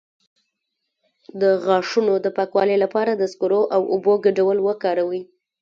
[1.41, 5.21] د غاښونو د پاکوالي لپاره د سکرو او اوبو ګډول وکاروئ